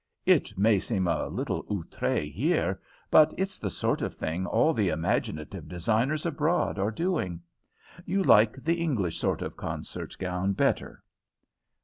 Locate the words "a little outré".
1.07-2.33